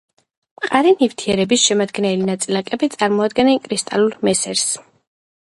მყარი 0.61 0.93
ნივთიერების 1.01 1.65
შემადგენელი 1.65 2.25
ნაწილაკები 2.31 2.91
წარმოქმნიან 2.97 3.63
კრისტალურ 3.69 4.19
მესერს. 4.31 4.67